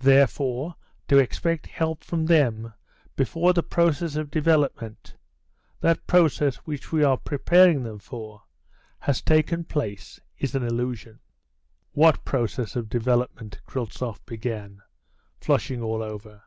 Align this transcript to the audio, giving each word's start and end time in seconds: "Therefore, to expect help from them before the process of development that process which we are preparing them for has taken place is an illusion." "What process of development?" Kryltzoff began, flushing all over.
"Therefore, 0.00 0.74
to 1.08 1.16
expect 1.16 1.68
help 1.68 2.04
from 2.04 2.26
them 2.26 2.74
before 3.16 3.54
the 3.54 3.62
process 3.62 4.14
of 4.14 4.30
development 4.30 5.16
that 5.80 6.06
process 6.06 6.56
which 6.66 6.92
we 6.92 7.02
are 7.02 7.16
preparing 7.16 7.82
them 7.82 7.98
for 7.98 8.42
has 8.98 9.22
taken 9.22 9.64
place 9.64 10.20
is 10.38 10.54
an 10.54 10.64
illusion." 10.64 11.18
"What 11.92 12.26
process 12.26 12.76
of 12.76 12.90
development?" 12.90 13.62
Kryltzoff 13.64 14.22
began, 14.26 14.82
flushing 15.40 15.80
all 15.82 16.02
over. 16.02 16.42